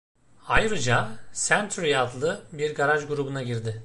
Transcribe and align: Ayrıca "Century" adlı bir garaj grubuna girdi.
Ayrıca 0.47 1.09
"Century" 1.33 1.97
adlı 1.97 2.45
bir 2.53 2.75
garaj 2.75 3.07
grubuna 3.07 3.43
girdi. 3.43 3.79